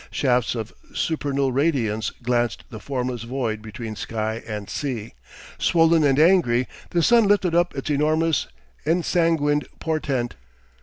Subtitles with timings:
[0.09, 5.13] Shafts of supernal radiance lanced the formless void between sky and sea.
[5.59, 8.47] Swollen and angry, the sun lifted up its enormous,
[8.83, 10.33] ensanguined portent.